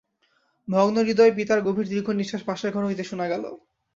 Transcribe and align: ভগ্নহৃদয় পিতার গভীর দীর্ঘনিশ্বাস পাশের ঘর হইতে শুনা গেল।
ভগ্নহৃদয় 0.67 1.33
পিতার 1.37 1.59
গভীর 1.61 1.87
দীর্ঘনিশ্বাস 1.87 2.41
পাশের 2.45 2.71
ঘর 2.71 2.83
হইতে 2.85 3.03
শুনা 3.03 3.25
গেল। 3.27 3.43